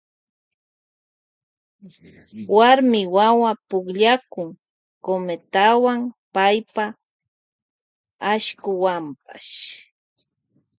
[2.57, 4.49] Warmi wawa pukllakun
[5.05, 5.99] cometawan
[6.33, 6.85] paypa
[8.31, 9.53] ashkuwanpash.